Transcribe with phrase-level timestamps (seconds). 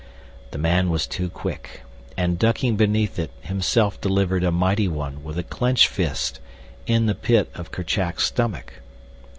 [0.49, 1.83] The man was too quick,
[2.17, 6.39] and, ducking beneath it, himself delivered a mighty one, with clenched fist,
[6.87, 8.81] in the pit of Kerchak's stomach.